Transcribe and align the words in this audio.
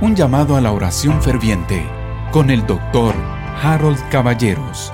Un 0.00 0.14
llamado 0.14 0.54
a 0.54 0.60
la 0.60 0.70
oración 0.70 1.20
ferviente 1.20 1.84
con 2.30 2.50
el 2.50 2.64
doctor 2.68 3.16
Harold 3.60 3.98
Caballeros. 4.10 4.92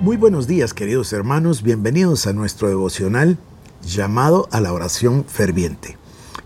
Muy 0.00 0.16
buenos 0.16 0.46
días 0.46 0.72
queridos 0.72 1.12
hermanos, 1.12 1.62
bienvenidos 1.62 2.26
a 2.26 2.32
nuestro 2.32 2.68
devocional 2.68 3.36
llamado 3.82 4.48
a 4.50 4.62
la 4.62 4.72
oración 4.72 5.26
ferviente. 5.26 5.98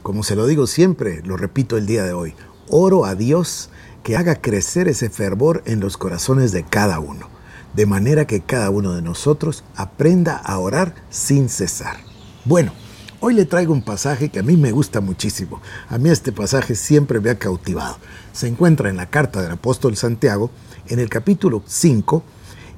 Como 0.02 0.24
se 0.24 0.34
lo 0.34 0.48
digo 0.48 0.66
siempre, 0.66 1.22
lo 1.22 1.36
repito 1.36 1.76
el 1.76 1.86
día 1.86 2.02
de 2.02 2.14
hoy, 2.14 2.34
oro 2.68 3.04
a 3.04 3.14
Dios 3.14 3.70
que 4.02 4.16
haga 4.16 4.40
crecer 4.40 4.88
ese 4.88 5.10
fervor 5.10 5.62
en 5.66 5.78
los 5.78 5.96
corazones 5.96 6.50
de 6.50 6.64
cada 6.64 6.98
uno, 6.98 7.28
de 7.74 7.86
manera 7.86 8.26
que 8.26 8.40
cada 8.40 8.70
uno 8.70 8.92
de 8.92 9.02
nosotros 9.02 9.62
aprenda 9.76 10.36
a 10.36 10.58
orar 10.58 10.96
sin 11.10 11.48
cesar. 11.48 11.98
Bueno, 12.44 12.72
Hoy 13.20 13.34
le 13.34 13.46
traigo 13.46 13.72
un 13.72 13.82
pasaje 13.82 14.28
que 14.28 14.38
a 14.38 14.44
mí 14.44 14.56
me 14.56 14.70
gusta 14.70 15.00
muchísimo. 15.00 15.60
A 15.88 15.98
mí 15.98 16.08
este 16.08 16.30
pasaje 16.30 16.76
siempre 16.76 17.18
me 17.18 17.30
ha 17.30 17.38
cautivado. 17.38 17.96
Se 18.32 18.46
encuentra 18.46 18.90
en 18.90 18.96
la 18.96 19.10
carta 19.10 19.42
del 19.42 19.50
apóstol 19.50 19.96
Santiago, 19.96 20.52
en 20.86 21.00
el 21.00 21.08
capítulo 21.08 21.64
5, 21.66 22.22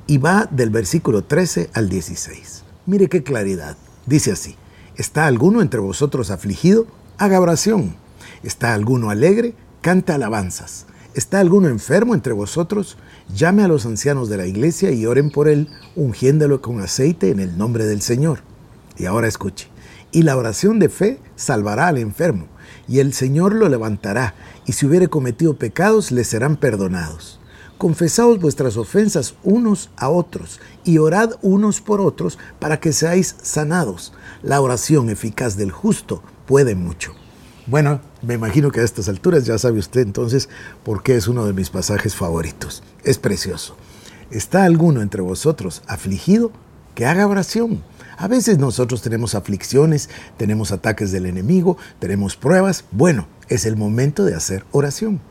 y 0.06 0.16
va 0.16 0.48
del 0.50 0.70
versículo 0.70 1.24
13 1.24 1.68
al 1.74 1.90
16. 1.90 2.64
Mire 2.86 3.10
qué 3.10 3.22
claridad. 3.22 3.76
Dice 4.06 4.32
así, 4.32 4.56
¿está 4.96 5.26
alguno 5.26 5.60
entre 5.60 5.78
vosotros 5.78 6.30
afligido? 6.30 6.86
Haga 7.18 7.38
oración. 7.38 7.96
¿Está 8.42 8.72
alguno 8.72 9.10
alegre? 9.10 9.54
Canta 9.82 10.14
alabanzas. 10.14 10.86
¿Está 11.12 11.40
alguno 11.40 11.68
enfermo 11.68 12.14
entre 12.14 12.32
vosotros? 12.32 12.96
Llame 13.36 13.62
a 13.62 13.68
los 13.68 13.84
ancianos 13.84 14.30
de 14.30 14.38
la 14.38 14.46
iglesia 14.46 14.90
y 14.90 15.04
oren 15.04 15.30
por 15.30 15.48
él, 15.48 15.68
ungiéndolo 15.96 16.62
con 16.62 16.80
aceite 16.80 17.28
en 17.28 17.40
el 17.40 17.58
nombre 17.58 17.84
del 17.84 18.00
Señor. 18.00 18.38
Y 18.96 19.04
ahora 19.04 19.28
escuche 19.28 19.69
y 20.12 20.22
la 20.22 20.36
oración 20.36 20.78
de 20.78 20.88
fe 20.88 21.20
salvará 21.36 21.88
al 21.88 21.98
enfermo, 21.98 22.46
y 22.88 22.98
el 22.98 23.12
Señor 23.12 23.54
lo 23.54 23.68
levantará, 23.68 24.34
y 24.66 24.72
si 24.72 24.86
hubiere 24.86 25.08
cometido 25.08 25.54
pecados, 25.54 26.10
le 26.10 26.24
serán 26.24 26.56
perdonados. 26.56 27.40
Confesaos 27.78 28.40
vuestras 28.40 28.76
ofensas 28.76 29.34
unos 29.42 29.90
a 29.96 30.10
otros, 30.10 30.60
y 30.84 30.98
orad 30.98 31.32
unos 31.40 31.80
por 31.80 32.00
otros, 32.00 32.38
para 32.58 32.78
que 32.78 32.92
seáis 32.92 33.36
sanados. 33.42 34.12
La 34.42 34.60
oración 34.60 35.08
eficaz 35.08 35.56
del 35.56 35.70
justo 35.70 36.22
puede 36.46 36.74
mucho. 36.74 37.14
Bueno, 37.66 38.00
me 38.22 38.34
imagino 38.34 38.70
que 38.70 38.80
a 38.80 38.84
estas 38.84 39.08
alturas 39.08 39.46
ya 39.46 39.56
sabe 39.56 39.78
usted 39.78 40.00
entonces 40.00 40.48
por 40.82 41.02
qué 41.02 41.16
es 41.16 41.28
uno 41.28 41.46
de 41.46 41.52
mis 41.52 41.70
pasajes 41.70 42.16
favoritos. 42.16 42.82
Es 43.04 43.18
precioso. 43.18 43.76
¿Está 44.30 44.64
alguno 44.64 45.02
entre 45.02 45.22
vosotros 45.22 45.82
afligido? 45.86 46.52
Que 46.94 47.06
haga 47.06 47.26
oración. 47.26 47.82
A 48.20 48.28
veces 48.28 48.58
nosotros 48.58 49.00
tenemos 49.00 49.34
aflicciones, 49.34 50.10
tenemos 50.36 50.72
ataques 50.72 51.10
del 51.10 51.24
enemigo, 51.24 51.78
tenemos 52.00 52.36
pruebas. 52.36 52.84
Bueno, 52.90 53.26
es 53.48 53.64
el 53.64 53.76
momento 53.76 54.26
de 54.26 54.34
hacer 54.34 54.66
oración. 54.72 55.22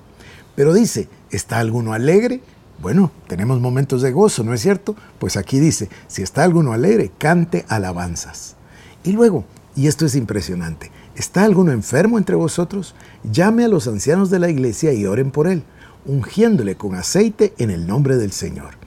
Pero 0.55 0.73
dice, 0.73 1.07
¿está 1.29 1.59
alguno 1.59 1.93
alegre? 1.93 2.41
Bueno, 2.81 3.11
tenemos 3.27 3.61
momentos 3.61 4.01
de 4.01 4.11
gozo, 4.11 4.43
¿no 4.43 4.55
es 4.55 4.61
cierto? 4.61 4.95
Pues 5.19 5.37
aquí 5.37 5.59
dice, 5.59 5.87
si 6.07 6.23
está 6.23 6.43
alguno 6.43 6.73
alegre, 6.73 7.11
cante 7.15 7.63
alabanzas. 7.67 8.55
Y 9.03 9.11
luego, 9.11 9.45
y 9.75 9.85
esto 9.85 10.07
es 10.07 10.15
impresionante, 10.15 10.89
¿está 11.13 11.43
alguno 11.43 11.71
enfermo 11.71 12.17
entre 12.17 12.37
vosotros? 12.37 12.95
Llame 13.31 13.65
a 13.65 13.67
los 13.67 13.87
ancianos 13.87 14.31
de 14.31 14.39
la 14.39 14.49
iglesia 14.49 14.93
y 14.93 15.05
oren 15.05 15.29
por 15.29 15.45
él, 15.45 15.61
ungiéndole 16.07 16.75
con 16.75 16.95
aceite 16.95 17.53
en 17.59 17.69
el 17.69 17.85
nombre 17.85 18.17
del 18.17 18.31
Señor. 18.31 18.79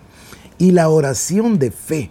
Y 0.58 0.72
la 0.72 0.88
oración 0.88 1.60
de 1.60 1.70
fe 1.70 2.10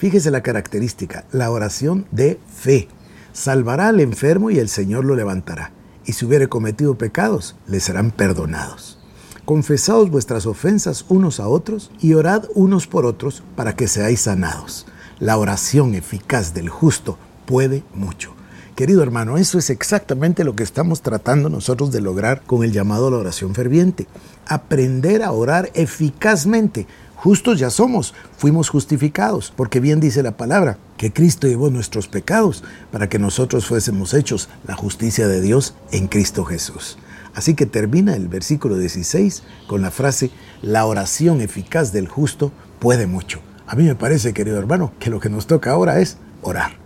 Fíjese 0.00 0.30
la 0.30 0.42
característica, 0.42 1.26
la 1.30 1.50
oración 1.50 2.06
de 2.10 2.40
fe. 2.50 2.88
Salvará 3.34 3.88
al 3.88 4.00
enfermo 4.00 4.50
y 4.50 4.58
el 4.58 4.70
Señor 4.70 5.04
lo 5.04 5.14
levantará. 5.14 5.72
Y 6.06 6.14
si 6.14 6.24
hubiere 6.24 6.48
cometido 6.48 6.96
pecados, 6.96 7.54
le 7.66 7.80
serán 7.80 8.10
perdonados. 8.10 8.98
Confesaos 9.44 10.10
vuestras 10.10 10.46
ofensas 10.46 11.04
unos 11.10 11.38
a 11.38 11.48
otros 11.48 11.90
y 12.00 12.14
orad 12.14 12.44
unos 12.54 12.86
por 12.86 13.04
otros 13.04 13.42
para 13.56 13.76
que 13.76 13.88
seáis 13.88 14.22
sanados. 14.22 14.86
La 15.18 15.36
oración 15.36 15.94
eficaz 15.94 16.54
del 16.54 16.70
justo 16.70 17.18
puede 17.44 17.82
mucho. 17.92 18.32
Querido 18.76 19.02
hermano, 19.02 19.36
eso 19.36 19.58
es 19.58 19.68
exactamente 19.68 20.44
lo 20.44 20.56
que 20.56 20.62
estamos 20.62 21.02
tratando 21.02 21.50
nosotros 21.50 21.92
de 21.92 22.00
lograr 22.00 22.40
con 22.46 22.64
el 22.64 22.72
llamado 22.72 23.08
a 23.08 23.10
la 23.10 23.18
oración 23.18 23.54
ferviente. 23.54 24.06
Aprender 24.46 25.22
a 25.22 25.32
orar 25.32 25.70
eficazmente 25.74 26.86
Justos 27.22 27.58
ya 27.58 27.68
somos, 27.68 28.14
fuimos 28.38 28.70
justificados, 28.70 29.52
porque 29.54 29.78
bien 29.78 30.00
dice 30.00 30.22
la 30.22 30.38
palabra, 30.38 30.78
que 30.96 31.12
Cristo 31.12 31.46
llevó 31.46 31.68
nuestros 31.68 32.08
pecados 32.08 32.64
para 32.90 33.10
que 33.10 33.18
nosotros 33.18 33.66
fuésemos 33.66 34.14
hechos 34.14 34.48
la 34.66 34.74
justicia 34.74 35.28
de 35.28 35.42
Dios 35.42 35.74
en 35.92 36.06
Cristo 36.06 36.46
Jesús. 36.46 36.96
Así 37.34 37.52
que 37.54 37.66
termina 37.66 38.14
el 38.16 38.28
versículo 38.28 38.78
16 38.78 39.42
con 39.66 39.82
la 39.82 39.90
frase, 39.90 40.30
la 40.62 40.86
oración 40.86 41.42
eficaz 41.42 41.92
del 41.92 42.08
justo 42.08 42.52
puede 42.78 43.06
mucho. 43.06 43.40
A 43.66 43.76
mí 43.76 43.84
me 43.84 43.96
parece, 43.96 44.32
querido 44.32 44.58
hermano, 44.58 44.94
que 44.98 45.10
lo 45.10 45.20
que 45.20 45.28
nos 45.28 45.46
toca 45.46 45.72
ahora 45.72 46.00
es 46.00 46.16
orar. 46.40 46.79